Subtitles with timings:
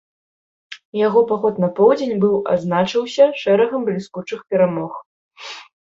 [1.07, 4.91] Яго паход на поўдзень быў адзначыўся шэрагам бліскучых перамог.